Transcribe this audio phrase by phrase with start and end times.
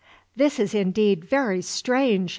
[0.35, 2.29] "This is indeed very strange!"